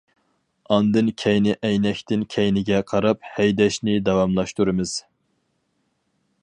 ئاندىن 0.75 1.11
كەينى 1.23 1.53
ئەينەكتىن 1.67 2.23
كەينىگە 2.37 2.81
قاراپ 2.93 3.29
ھەيدەشنى 3.35 3.97
داۋاملاشتۇرىمىز. 4.09 4.97